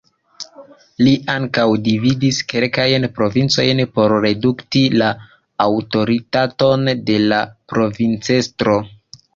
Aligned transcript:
Li 1.07 1.11
ankaŭ 1.33 1.65
dividis 1.87 2.39
kelkajn 2.55 3.05
provincojn 3.19 3.83
por 3.99 4.17
redukti 4.27 4.83
la 5.03 5.11
aŭtoritaton 5.69 6.95
de 7.11 7.25
la 7.29 7.45
provincestro. 7.75 8.83